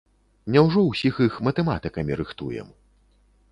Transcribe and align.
Няўжо 0.55 0.81
ўсіх 0.85 1.19
іх 1.27 1.37
матэматыкамі 1.49 2.19
рыхтуем? 2.25 2.67